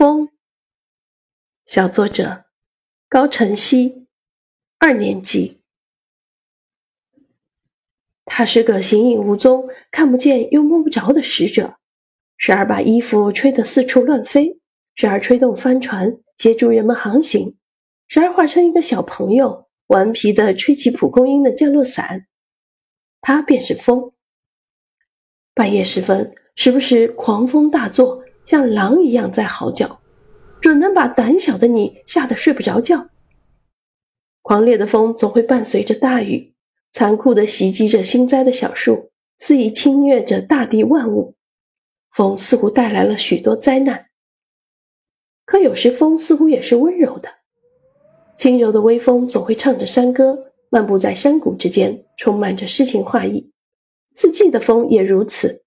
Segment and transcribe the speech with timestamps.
[0.00, 0.30] 风，
[1.66, 2.46] 小作者
[3.06, 4.06] 高晨曦，
[4.78, 5.60] 二年级。
[8.24, 11.76] 他是个形影无踪、看不见又摸不着的使者，
[12.38, 14.58] 时而把衣服吹得四处乱飞，
[14.94, 17.58] 时而吹动帆船协助人们航行，
[18.08, 22.26] 时而化成一个小朋友，顽皮地吹起蒲公英的降落伞。
[23.20, 24.14] 他便是风。
[25.52, 28.24] 半夜时分，时不时狂风大作。
[28.50, 30.00] 像狼一样在嚎叫，
[30.60, 33.08] 准能把胆小的你吓得睡不着觉。
[34.42, 36.52] 狂烈的风总会伴随着大雨，
[36.92, 41.36] 残酷地袭击着新栽的小树，肆意侵略着大地万物。
[42.10, 44.06] 风似乎带来了许多灾难，
[45.44, 47.28] 可有时风似乎也是温柔的。
[48.36, 53.52] 轻柔的微风总会唱着山歌，漫步在山谷之间，充满着诗情画意。
[54.16, 55.62] 四季的风也如此。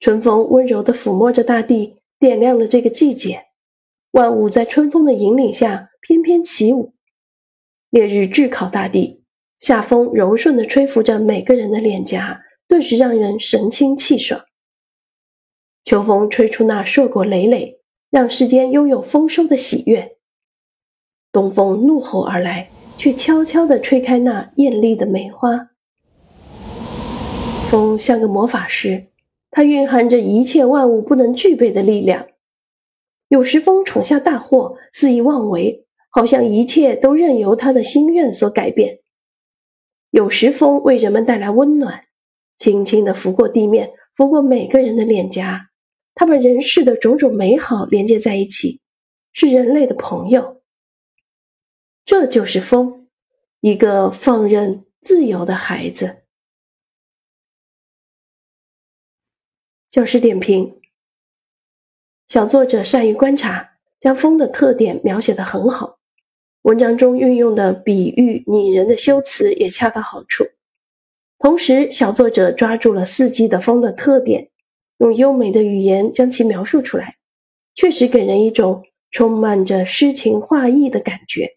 [0.00, 3.48] 春风温柔地抚摸着大地，点亮了这个季节。
[4.12, 6.94] 万物在春风的引领下翩翩起舞。
[7.90, 9.22] 烈日炙烤大地，
[9.58, 14.40] 夏风柔顺地吹拂着每个人的脸颊，顿时让人神清气爽。
[15.84, 20.16] 秋风吹出那硕果累累，让世间拥有丰收的喜悦。
[21.30, 25.68] 东风怒吼而来，却悄悄地吹开那艳丽的梅花。
[27.68, 29.09] 风像个魔法师。
[29.50, 32.26] 它蕴含着一切万物不能具备的力量。
[33.28, 38.96] 有时风闯下大祸，肆意妄为，好像一切都任由他的心愿所改变；
[40.10, 42.06] 有时风为人们带来温暖，
[42.58, 45.68] 轻轻地拂过地面，拂过每个人的脸颊。
[46.14, 48.80] 它把人世的种种美好连接在一起，
[49.32, 50.60] 是人类的朋友。
[52.04, 53.08] 这就是风，
[53.60, 56.24] 一个放任自由的孩子。
[59.90, 60.78] 教师点评：
[62.28, 65.98] 小作者善于观察，将风的特点描写得很好。
[66.62, 70.44] 文章中运用的比喻拟人的修辞也恰到好处。
[71.40, 74.48] 同时，小作者抓住了四季的风的特点，
[74.98, 77.16] 用优美的语言将其描述出来，
[77.74, 81.56] 确实给人一种充满着诗情画意的感觉。